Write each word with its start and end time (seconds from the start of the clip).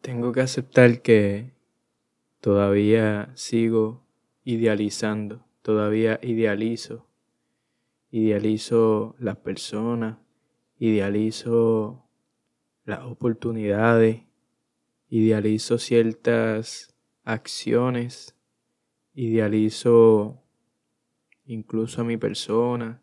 Tengo 0.00 0.32
que 0.32 0.40
aceptar 0.40 1.02
que 1.02 1.52
todavía 2.40 3.32
sigo 3.34 4.06
idealizando, 4.44 5.44
todavía 5.60 6.18
idealizo, 6.22 7.06
idealizo 8.10 9.14
las 9.18 9.36
personas, 9.36 10.16
idealizo 10.78 12.08
las 12.86 13.00
oportunidades, 13.00 14.22
idealizo 15.10 15.76
ciertas 15.76 16.96
acciones, 17.24 18.34
idealizo 19.12 20.42
incluso 21.44 22.00
a 22.00 22.04
mi 22.04 22.16
persona 22.16 23.02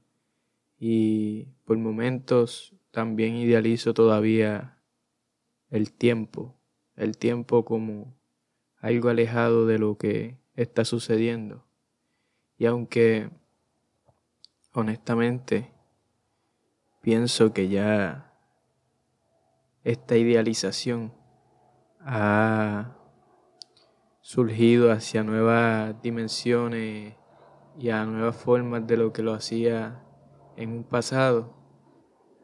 y 0.80 1.44
por 1.64 1.78
momentos 1.78 2.74
también 2.90 3.36
idealizo 3.36 3.94
todavía 3.94 4.82
el 5.70 5.92
tiempo, 5.92 6.57
el 6.98 7.18
tiempo 7.18 7.64
como 7.64 8.14
algo 8.80 9.10
alejado 9.10 9.66
de 9.66 9.80
lo 9.80 9.98
que 9.98 10.38
está 10.56 10.84
sucediendo. 10.84 11.64
Y 12.58 12.66
aunque 12.66 13.30
honestamente 14.74 15.72
pienso 17.02 17.54
que 17.54 17.70
ya 17.70 18.34
esta 19.84 20.18
idealización 20.18 21.14
ha 22.00 22.98
surgido 24.22 24.92
hacia 24.92 25.24
nuevas 25.24 26.02
dimensiones 26.02 27.16
y 27.80 27.90
a 27.90 28.06
nuevas 28.06 28.36
formas 28.36 28.86
de 28.88 28.98
lo 28.98 29.14
que 29.14 29.22
lo 29.22 29.34
hacía 29.34 30.04
en 30.58 30.72
un 30.72 30.84
pasado, 30.84 31.54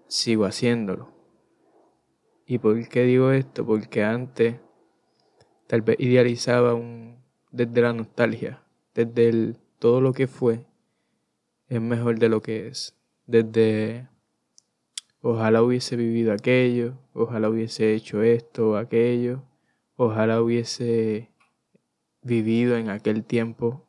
sigo 0.07 0.45
haciéndolo. 0.45 1.12
¿Y 2.53 2.59
por 2.59 2.87
qué 2.87 3.01
digo 3.01 3.31
esto? 3.31 3.65
Porque 3.65 4.03
antes 4.03 4.57
tal 5.65 5.81
vez 5.81 5.99
idealizaba 5.99 6.75
un, 6.75 7.17
desde 7.49 7.81
la 7.81 7.93
nostalgia, 7.93 8.61
desde 8.93 9.27
el, 9.27 9.57
todo 9.79 10.01
lo 10.01 10.13
que 10.13 10.27
fue, 10.27 10.63
es 11.67 11.81
mejor 11.81 12.19
de 12.19 12.29
lo 12.29 12.43
que 12.43 12.67
es. 12.67 12.95
Desde 13.25 14.07
ojalá 15.23 15.63
hubiese 15.63 15.95
vivido 15.95 16.31
aquello, 16.31 16.93
ojalá 17.13 17.49
hubiese 17.49 17.95
hecho 17.95 18.21
esto 18.21 18.69
o 18.69 18.75
aquello, 18.75 19.41
ojalá 19.95 20.39
hubiese 20.39 21.31
vivido 22.21 22.77
en 22.77 22.89
aquel 22.89 23.23
tiempo 23.23 23.83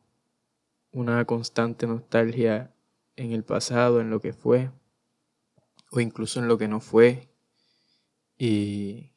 una 0.91 1.23
constante 1.27 1.87
nostalgia 1.87 2.73
en 3.17 3.33
el 3.33 3.45
pasado, 3.45 4.01
en 4.01 4.09
lo 4.09 4.20
que 4.20 4.33
fue, 4.33 4.70
o 5.91 6.01
incluso 6.01 6.41
en 6.41 6.48
lo 6.48 6.57
que 6.57 6.67
no 6.67 6.81
fue, 6.81 7.29
y 8.39 9.11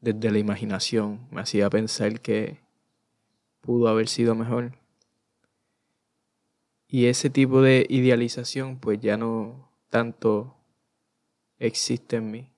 desde 0.00 0.30
la 0.30 0.38
imaginación 0.38 1.26
me 1.30 1.40
hacía 1.40 1.70
pensar 1.70 2.20
que 2.20 2.60
pudo 3.60 3.88
haber 3.88 4.08
sido 4.08 4.34
mejor. 4.34 4.72
Y 6.86 7.06
ese 7.06 7.30
tipo 7.30 7.62
de 7.62 7.86
idealización 7.88 8.78
pues 8.78 9.00
ya 9.00 9.16
no 9.16 9.70
tanto 9.88 10.56
existe 11.58 12.16
en 12.16 12.30
mí. 12.30 12.50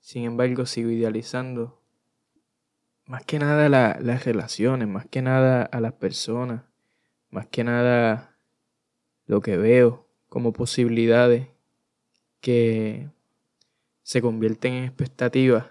Sin 0.00 0.24
embargo, 0.24 0.66
sigo 0.66 0.90
idealizando 0.90 1.80
más 3.06 3.24
que 3.24 3.38
nada 3.38 3.68
las 3.68 4.24
relaciones, 4.24 4.88
más 4.88 5.06
que 5.06 5.22
nada 5.22 5.62
a 5.62 5.80
las 5.80 5.92
personas, 5.92 6.62
más 7.30 7.46
que 7.46 7.62
nada 7.62 8.36
lo 9.26 9.40
que 9.40 9.56
veo 9.56 10.08
como 10.28 10.52
posibilidades 10.52 11.48
que 12.40 13.08
se 14.06 14.22
convierten 14.22 14.72
en 14.74 14.84
expectativas 14.84 15.66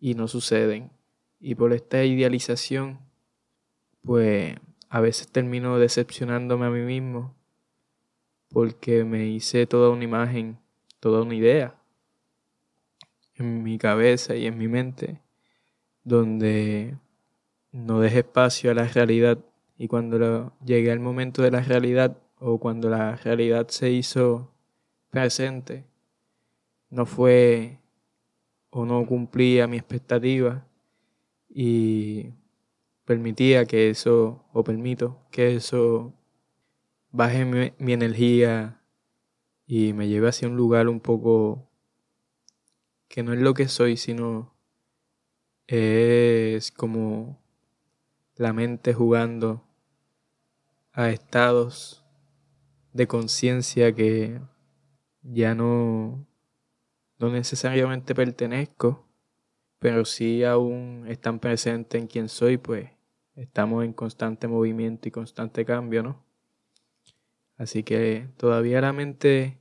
y 0.00 0.14
no 0.14 0.28
suceden. 0.28 0.90
Y 1.38 1.56
por 1.56 1.74
esta 1.74 2.02
idealización, 2.02 3.00
pues 4.02 4.56
a 4.88 5.00
veces 5.00 5.28
termino 5.28 5.78
decepcionándome 5.78 6.64
a 6.64 6.70
mí 6.70 6.80
mismo 6.80 7.34
porque 8.48 9.04
me 9.04 9.26
hice 9.26 9.66
toda 9.66 9.90
una 9.90 10.04
imagen, 10.04 10.58
toda 11.00 11.20
una 11.20 11.34
idea 11.34 11.78
en 13.34 13.62
mi 13.62 13.76
cabeza 13.76 14.34
y 14.34 14.46
en 14.46 14.56
mi 14.56 14.66
mente 14.66 15.20
donde 16.04 16.96
no 17.72 18.00
dejé 18.00 18.20
espacio 18.20 18.70
a 18.70 18.74
la 18.74 18.88
realidad 18.88 19.38
y 19.76 19.86
cuando 19.86 20.54
llegué 20.64 20.90
al 20.92 21.00
momento 21.00 21.42
de 21.42 21.50
la 21.50 21.60
realidad 21.60 22.16
o 22.38 22.58
cuando 22.58 22.88
la 22.88 23.16
realidad 23.16 23.68
se 23.68 23.90
hizo 23.90 24.50
presente, 25.10 25.84
no 26.90 27.06
fue 27.06 27.80
o 28.70 28.84
no 28.84 29.06
cumplía 29.06 29.66
mi 29.66 29.76
expectativa 29.76 30.66
y 31.48 32.34
permitía 33.04 33.64
que 33.66 33.90
eso, 33.90 34.44
o 34.52 34.64
permito 34.64 35.26
que 35.30 35.56
eso 35.56 36.14
baje 37.10 37.44
mi, 37.44 37.72
mi 37.78 37.92
energía 37.92 38.82
y 39.66 39.92
me 39.92 40.08
lleve 40.08 40.28
hacia 40.28 40.48
un 40.48 40.56
lugar 40.56 40.88
un 40.88 41.00
poco 41.00 41.68
que 43.08 43.22
no 43.22 43.32
es 43.32 43.40
lo 43.40 43.54
que 43.54 43.68
soy, 43.68 43.96
sino 43.96 44.54
es 45.66 46.70
como 46.70 47.42
la 48.36 48.52
mente 48.52 48.94
jugando 48.94 49.64
a 50.92 51.10
estados 51.10 52.04
de 52.92 53.06
conciencia 53.06 53.94
que 53.94 54.40
ya 55.22 55.54
no, 55.54 56.26
no 57.18 57.30
necesariamente 57.30 58.14
pertenezco, 58.14 59.06
pero 59.78 60.04
sí 60.04 60.44
aún 60.44 61.04
están 61.08 61.38
presentes 61.38 62.00
en 62.00 62.06
quien 62.06 62.28
soy, 62.28 62.56
pues 62.56 62.90
estamos 63.34 63.84
en 63.84 63.92
constante 63.92 64.48
movimiento 64.48 65.08
y 65.08 65.12
constante 65.12 65.64
cambio, 65.64 66.02
¿no? 66.02 66.24
Así 67.56 67.82
que 67.82 68.28
todavía 68.36 68.80
la 68.80 68.92
mente 68.92 69.58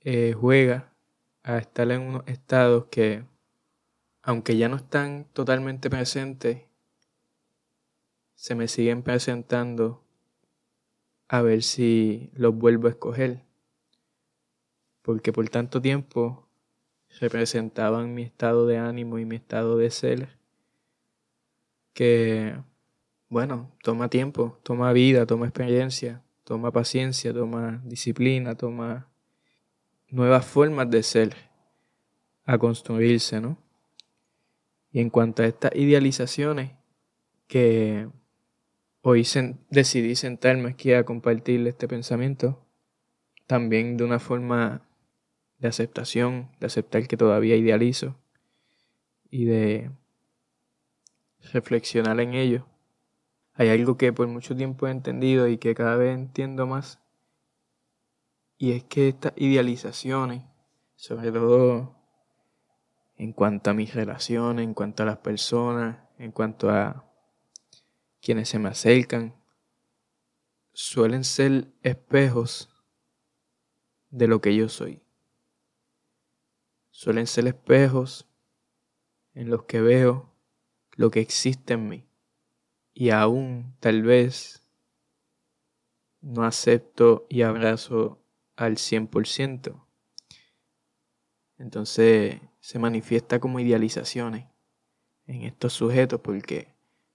eh, 0.00 0.34
juega 0.38 0.92
a 1.42 1.58
estar 1.58 1.90
en 1.90 2.02
unos 2.02 2.22
estados 2.26 2.86
que, 2.86 3.24
aunque 4.22 4.56
ya 4.56 4.68
no 4.68 4.76
están 4.76 5.26
totalmente 5.32 5.90
presentes, 5.90 6.62
se 8.34 8.54
me 8.54 8.68
siguen 8.68 9.02
presentando 9.02 10.02
a 11.28 11.42
ver 11.42 11.62
si 11.62 12.30
los 12.34 12.54
vuelvo 12.54 12.88
a 12.88 12.90
escoger. 12.90 13.44
Porque 15.10 15.32
por 15.32 15.48
tanto 15.48 15.82
tiempo 15.82 16.46
representaban 17.18 18.14
mi 18.14 18.22
estado 18.22 18.64
de 18.68 18.78
ánimo 18.78 19.18
y 19.18 19.24
mi 19.24 19.34
estado 19.34 19.76
de 19.76 19.90
ser 19.90 20.38
que, 21.92 22.54
bueno, 23.28 23.72
toma 23.82 24.08
tiempo, 24.08 24.60
toma 24.62 24.92
vida, 24.92 25.26
toma 25.26 25.46
experiencia, 25.46 26.22
toma 26.44 26.70
paciencia, 26.70 27.34
toma 27.34 27.82
disciplina, 27.84 28.54
toma 28.54 29.08
nuevas 30.10 30.46
formas 30.46 30.88
de 30.88 31.02
ser 31.02 31.34
a 32.44 32.56
construirse, 32.56 33.40
¿no? 33.40 33.58
Y 34.92 35.00
en 35.00 35.10
cuanto 35.10 35.42
a 35.42 35.46
estas 35.46 35.74
idealizaciones 35.74 36.70
que 37.48 38.08
Hoy 39.02 39.26
decidí 39.70 40.14
sentarme 40.14 40.68
aquí 40.68 40.92
a 40.92 41.04
compartirle 41.04 41.70
este 41.70 41.88
pensamiento, 41.88 42.64
también 43.46 43.96
de 43.96 44.04
una 44.04 44.18
forma 44.18 44.86
de 45.60 45.68
aceptación, 45.68 46.50
de 46.58 46.66
aceptar 46.66 47.06
que 47.06 47.16
todavía 47.16 47.56
idealizo 47.56 48.16
y 49.30 49.44
de 49.44 49.90
reflexionar 51.52 52.18
en 52.20 52.34
ello. 52.34 52.66
Hay 53.54 53.68
algo 53.68 53.96
que 53.96 54.12
por 54.12 54.26
mucho 54.26 54.56
tiempo 54.56 54.86
he 54.86 54.90
entendido 54.90 55.46
y 55.48 55.58
que 55.58 55.74
cada 55.74 55.96
vez 55.96 56.14
entiendo 56.14 56.66
más, 56.66 56.98
y 58.56 58.72
es 58.72 58.84
que 58.84 59.08
estas 59.08 59.32
idealizaciones, 59.36 60.44
sobre 60.96 61.32
todo 61.32 61.96
en 63.16 63.32
cuanto 63.32 63.70
a 63.70 63.74
mis 63.74 63.94
relaciones, 63.94 64.64
en 64.64 64.74
cuanto 64.74 65.02
a 65.02 65.06
las 65.06 65.18
personas, 65.18 65.98
en 66.18 66.32
cuanto 66.32 66.70
a 66.70 67.06
quienes 68.20 68.48
se 68.48 68.58
me 68.58 68.68
acercan 68.68 69.34
suelen 70.72 71.24
ser 71.24 71.72
espejos 71.82 72.70
de 74.10 74.28
lo 74.28 74.40
que 74.40 74.54
yo 74.54 74.68
soy. 74.68 75.02
Suelen 76.90 77.26
ser 77.26 77.46
espejos 77.46 78.26
en 79.34 79.50
los 79.50 79.64
que 79.64 79.80
veo 79.80 80.30
lo 80.96 81.10
que 81.10 81.20
existe 81.20 81.74
en 81.74 81.88
mí. 81.88 82.06
Y 82.92 83.10
aún 83.10 83.74
tal 83.80 84.02
vez 84.02 84.62
no 86.20 86.44
acepto 86.44 87.26
y 87.28 87.42
abrazo 87.42 88.18
al 88.56 88.76
100%. 88.76 89.86
Entonces 91.58 92.40
se 92.60 92.78
manifiesta 92.78 93.38
como 93.38 93.60
idealizaciones 93.60 94.46
en 95.26 95.42
estos 95.42 95.72
sujetos 95.72 96.20
porque 96.20 96.68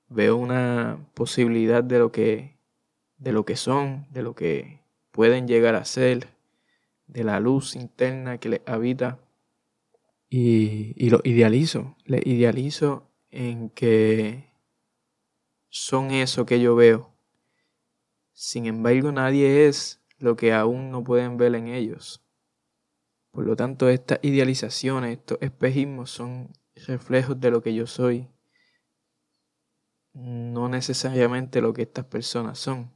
veo 0.08 0.36
una 0.36 1.06
posibilidad 1.14 1.84
de 1.84 2.00
lo 2.00 2.12
que 2.12 2.56
de 3.18 3.32
lo 3.32 3.46
que 3.46 3.56
son, 3.56 4.08
de 4.12 4.24
lo 4.24 4.36
que 4.36 4.82
pueden 5.12 5.48
llegar 5.48 5.76
a 5.76 5.86
ser, 5.86 6.28
de 7.08 7.24
la 7.24 7.40
luz 7.40 7.76
interna 7.76 8.38
que 8.38 8.50
les 8.50 8.62
habita 8.66 9.20
y, 10.30 10.94
y 10.96 11.10
lo 11.10 11.22
idealizo. 11.24 11.96
Le 12.06 12.22
idealizo 12.26 13.12
en 13.30 13.70
que 13.70 14.50
son 15.70 16.12
eso 16.12 16.46
que 16.46 16.62
yo 16.62 16.76
veo. 16.76 17.14
Sin 18.34 18.66
embargo, 18.66 19.12
nadie 19.12 19.68
es 19.68 20.02
lo 20.18 20.36
que 20.36 20.54
aún 20.54 20.92
no 20.92 21.04
pueden 21.04 21.38
ver 21.38 21.56
en 21.56 21.68
ellos. 21.68 22.24
Por 23.32 23.46
lo 23.46 23.56
tanto, 23.56 23.90
estas 23.90 24.20
idealizaciones, 24.22 25.18
estos 25.18 25.38
espejismos 25.42 26.10
son 26.10 26.54
reflejos 26.88 27.40
de 27.40 27.52
lo 27.52 27.62
que 27.62 27.74
yo 27.74 27.86
soy, 27.88 28.30
no 30.14 30.70
necesariamente 30.70 31.60
lo 31.60 31.74
que 31.74 31.82
estas 31.82 32.06
personas 32.06 32.58
son. 32.58 32.92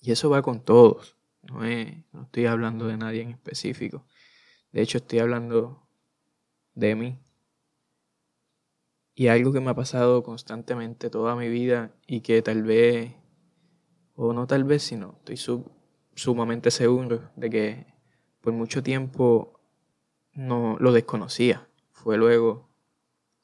Y 0.00 0.12
eso 0.12 0.28
va 0.28 0.42
con 0.42 0.62
todos, 0.62 1.16
no, 1.42 1.60
no 1.60 2.22
estoy 2.22 2.46
hablando 2.46 2.86
de 2.86 2.98
nadie 2.98 3.22
en 3.22 3.30
específico. 3.30 4.04
De 4.72 4.82
hecho, 4.82 4.98
estoy 4.98 5.20
hablando 5.20 5.86
de 6.74 6.94
mí. 6.94 7.18
Y 9.14 9.28
algo 9.28 9.52
que 9.52 9.60
me 9.60 9.70
ha 9.70 9.74
pasado 9.74 10.22
constantemente 10.22 11.10
toda 11.10 11.34
mi 11.34 11.48
vida 11.48 11.92
y 12.06 12.20
que 12.20 12.40
tal 12.42 12.62
vez, 12.62 13.14
o 14.14 14.32
no 14.32 14.46
tal 14.46 14.64
vez, 14.64 14.84
sino 14.84 15.16
estoy 15.24 15.64
sumamente 16.14 16.70
seguro 16.70 17.30
de 17.34 17.50
que 17.50 17.86
por 18.40 18.52
mucho 18.52 18.82
tiempo 18.82 19.60
no 20.32 20.76
lo 20.78 20.92
desconocía. 20.92 21.68
Fue 21.90 22.16
luego 22.16 22.68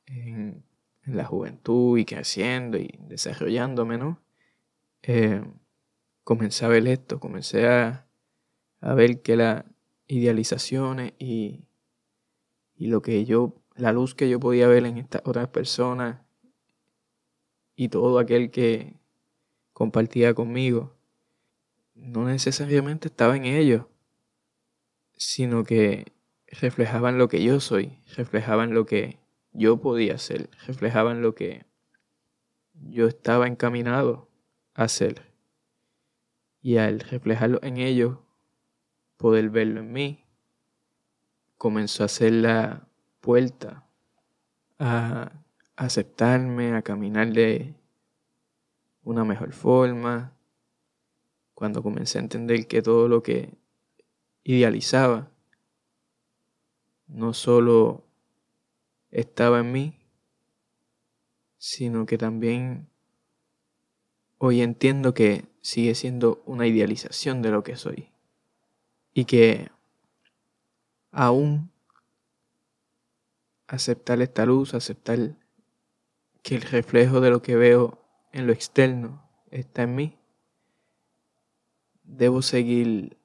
en, 0.06 0.64
la 1.06 1.24
juventud 1.24 1.98
y 1.98 2.04
creciendo 2.06 2.78
y 2.78 2.98
desarrollándome, 3.00 3.98
¿no? 3.98 4.22
Eh, 5.02 5.44
comencé 6.22 6.64
a 6.64 6.68
ver 6.68 6.86
esto, 6.86 7.20
comencé 7.20 7.68
a, 7.68 8.06
a 8.80 8.94
ver 8.94 9.20
que 9.20 9.36
las 9.36 9.64
idealizaciones 10.06 11.12
y, 11.18 11.64
y 12.76 12.88
lo 12.88 13.02
que 13.02 13.24
yo, 13.24 13.54
la 13.74 13.92
luz 13.92 14.14
que 14.14 14.28
yo 14.28 14.40
podía 14.40 14.68
ver 14.68 14.84
en 14.86 14.98
estas 14.98 15.22
otras 15.24 15.48
personas 15.48 16.20
y 17.76 17.88
todo 17.88 18.18
aquel 18.18 18.50
que 18.50 18.94
compartía 19.72 20.34
conmigo, 20.34 20.94
no 21.94 22.24
necesariamente 22.24 23.08
estaba 23.08 23.36
en 23.36 23.44
ellos, 23.44 23.86
sino 25.16 25.64
que 25.64 26.12
reflejaban 26.46 27.18
lo 27.18 27.28
que 27.28 27.42
yo 27.42 27.60
soy, 27.60 27.98
reflejaban 28.16 28.74
lo 28.74 28.86
que 28.86 29.18
yo 29.52 29.80
podía 29.80 30.18
ser, 30.18 30.50
reflejaban 30.66 31.22
lo 31.22 31.34
que 31.34 31.64
yo 32.72 33.06
estaba 33.06 33.46
encaminado 33.46 34.28
a 34.74 34.88
ser. 34.88 35.32
Y 36.60 36.78
al 36.78 37.00
reflejarlo 37.00 37.60
en 37.62 37.76
ellos, 37.76 38.18
poder 39.16 39.50
verlo 39.50 39.80
en 39.80 39.92
mí, 39.92 40.24
comenzó 41.56 42.04
a 42.04 42.08
ser 42.08 42.32
la 42.32 42.86
puerta 43.20 43.86
a 44.78 45.32
aceptarme, 45.76 46.74
a 46.74 46.82
caminar 46.82 47.32
de 47.32 47.74
una 49.02 49.24
mejor 49.24 49.52
forma. 49.52 50.32
Cuando 51.54 51.82
comencé 51.82 52.18
a 52.18 52.22
entender 52.22 52.66
que 52.66 52.82
todo 52.82 53.08
lo 53.08 53.22
que 53.22 53.54
idealizaba 54.42 55.30
no 57.06 57.32
solo 57.32 58.04
estaba 59.10 59.60
en 59.60 59.72
mí, 59.72 59.98
sino 61.58 62.06
que 62.06 62.18
también 62.18 62.88
hoy 64.38 64.60
entiendo 64.60 65.14
que 65.14 65.46
sigue 65.62 65.94
siendo 65.94 66.42
una 66.44 66.66
idealización 66.66 67.40
de 67.40 67.50
lo 67.50 67.62
que 67.62 67.76
soy. 67.76 68.13
Y 69.14 69.24
que 69.24 69.70
aún 71.12 71.70
aceptar 73.66 74.20
esta 74.20 74.44
luz, 74.44 74.74
aceptar 74.74 75.36
que 76.42 76.56
el 76.56 76.62
reflejo 76.62 77.20
de 77.20 77.30
lo 77.30 77.40
que 77.40 77.56
veo 77.56 78.04
en 78.32 78.46
lo 78.46 78.52
externo 78.52 79.26
está 79.50 79.84
en 79.84 79.94
mí, 79.94 80.18
debo 82.02 82.42
seguir 82.42 83.16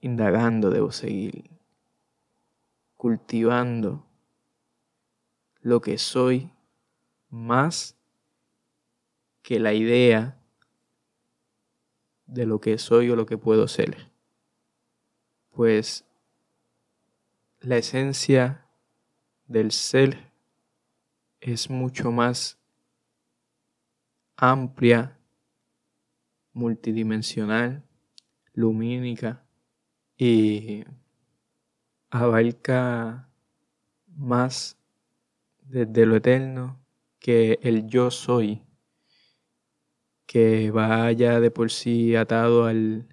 indagando, 0.00 0.70
debo 0.70 0.92
seguir 0.92 1.50
cultivando 2.96 4.06
lo 5.60 5.80
que 5.80 5.98
soy 5.98 6.50
más 7.28 7.96
que 9.42 9.58
la 9.58 9.74
idea 9.74 10.38
de 12.26 12.46
lo 12.46 12.60
que 12.60 12.78
soy 12.78 13.10
o 13.10 13.16
lo 13.16 13.26
que 13.26 13.38
puedo 13.38 13.68
ser. 13.68 14.10
Pues 15.58 16.04
la 17.58 17.78
esencia 17.78 18.64
del 19.48 19.72
ser 19.72 20.30
es 21.40 21.68
mucho 21.68 22.12
más 22.12 22.60
amplia, 24.36 25.18
multidimensional, 26.52 27.82
lumínica 28.52 29.44
y 30.16 30.84
abarca 32.10 33.28
más 34.06 34.78
desde 35.62 36.06
lo 36.06 36.14
eterno 36.14 36.78
que 37.18 37.58
el 37.62 37.88
yo 37.88 38.12
soy, 38.12 38.62
que 40.24 40.70
vaya 40.70 41.40
de 41.40 41.50
por 41.50 41.72
sí 41.72 42.14
atado 42.14 42.64
al 42.64 43.08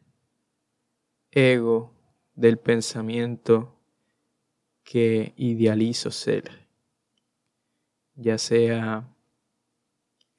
ego 1.31 1.94
del 2.35 2.57
pensamiento 2.57 3.73
que 4.83 5.33
idealizo 5.37 6.11
ser, 6.11 6.67
ya 8.15 8.37
sea 8.37 9.07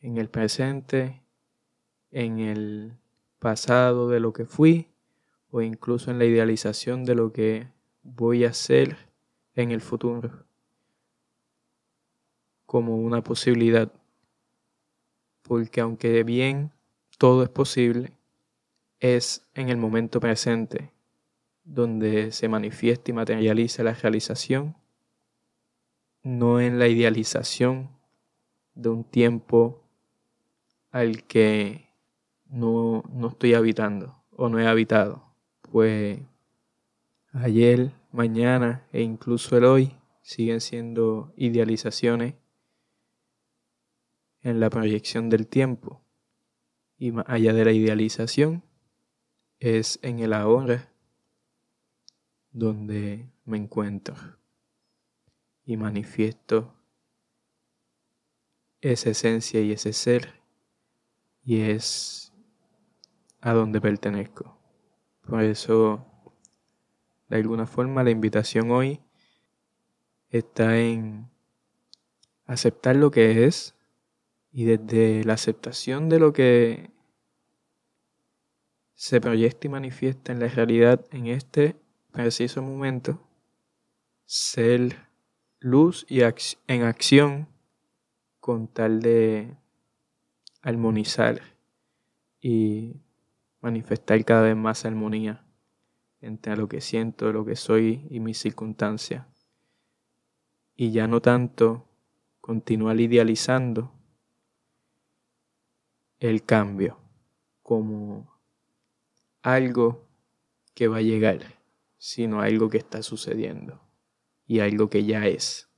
en 0.01 0.19
el 0.19 0.29
presente, 0.29 1.23
en 2.11 2.39
el 2.39 2.93
pasado 3.39 4.09
de 4.09 4.21
lo 4.21 4.33
que 4.33 4.45
fui 4.45 4.89
o 5.51 5.63
incluso 5.63 6.11
en 6.11 6.19
la 6.19 6.27
idealización 6.27 7.05
de 7.05 7.15
lo 7.15 7.33
que 7.33 7.69
voy 8.03 8.45
a 8.45 8.51
hacer 8.51 8.97
en 9.55 9.71
el 9.71 9.81
futuro 9.81 10.47
como 12.67 12.97
una 12.97 13.23
posibilidad. 13.23 13.93
Porque 15.43 15.81
aunque 15.81 16.25
bien 16.25 16.73
todo 17.19 17.43
es 17.43 17.49
posible, 17.49 18.13
es 19.01 19.47
en 19.55 19.71
el 19.71 19.77
momento 19.77 20.21
presente 20.21 20.96
donde 21.67 22.31
se 22.31 22.49
manifiesta 22.49 23.11
y 23.11 23.15
materializa 23.15 23.83
la 23.83 23.93
realización, 23.93 24.77
no 26.23 26.61
en 26.61 26.79
la 26.79 26.87
idealización 26.87 27.91
de 28.75 28.89
un 28.89 29.05
tiempo 29.05 29.83
al 30.91 31.25
que 31.25 31.91
no, 32.47 33.03
no 33.13 33.29
estoy 33.29 33.55
habitando 33.55 34.23
o 34.31 34.49
no 34.49 34.61
he 34.61 34.67
habitado. 34.67 35.25
Pues 35.61 36.21
ayer, 37.33 37.91
mañana 38.13 38.87
e 38.93 39.03
incluso 39.03 39.57
el 39.59 39.65
hoy 39.65 39.97
siguen 40.23 40.61
siendo 40.61 41.33
idealizaciones 41.37 42.35
en 44.43 44.61
la 44.61 44.71
proyección 44.71 45.29
del 45.31 45.49
tiempo. 45.49 46.01
Y 46.97 47.11
más 47.11 47.25
allá 47.29 47.53
de 47.53 47.65
la 47.65 47.73
idealización, 47.73 48.63
es 49.59 49.99
en 50.03 50.21
el 50.21 50.33
ahora 50.33 50.93
donde 52.57 53.29
me 53.45 53.59
encuentro 53.59 54.17
y 55.67 55.77
manifiesto 55.77 56.73
esa 58.81 59.11
esencia 59.11 59.61
y 59.61 59.73
ese 59.73 59.93
ser 59.93 60.41
y 61.45 61.61
es 61.61 62.33
a 63.43 63.53
donde 63.53 63.79
pertenezco. 63.79 64.57
Por 65.21 65.43
eso 65.43 66.07
de 67.29 67.37
alguna 67.37 67.67
forma 67.67 68.03
la 68.03 68.11
invitación 68.11 68.71
hoy 68.71 69.03
está 70.31 70.79
en 70.79 71.29
aceptar 72.47 72.97
lo 72.97 73.11
que 73.11 73.45
es 73.45 73.75
y 74.51 74.65
desde 74.65 75.25
la 75.25 75.35
aceptación 75.35 76.09
de 76.09 76.19
lo 76.19 76.33
que 76.33 76.91
se 78.95 79.21
proyecta 79.21 79.67
y 79.67 79.71
manifiesta 79.71 80.33
en 80.33 80.41
la 80.41 80.49
realidad 80.49 81.05
en 81.11 81.27
este 81.27 81.77
preciso 82.17 82.63
momento, 82.63 83.21
ser 84.25 84.97
luz 85.61 86.07
y 86.09 86.23
en 86.23 86.83
acción 86.83 87.47
con 88.41 88.69
tal 88.69 89.01
de 89.01 89.55
armonizar 90.63 91.43
y 92.41 93.03
manifestar 93.61 94.25
cada 94.25 94.43
vez 94.43 94.57
más 94.57 94.87
armonía 94.87 95.45
entre 96.23 96.57
lo 96.57 96.69
que 96.69 96.81
siento, 96.81 97.33
lo 97.33 97.45
que 97.45 97.55
soy 97.55 98.07
y 98.09 98.19
mis 98.21 98.39
circunstancias. 98.39 99.27
Y 100.75 100.93
ya 100.93 101.07
no 101.07 101.21
tanto 101.21 101.87
continuar 102.41 102.99
idealizando 102.99 103.93
el 106.19 106.43
cambio 106.45 106.99
como 107.63 108.41
algo 109.43 110.09
que 110.75 110.89
va 110.89 110.99
a 110.99 111.03
llegar, 111.03 111.56
sino 112.07 112.41
algo 112.41 112.71
que 112.71 112.79
está 112.79 113.03
sucediendo. 113.03 113.83
y 114.47 114.61
algo 114.61 114.89
que 114.89 115.05
ya 115.05 115.27
es. 115.27 115.69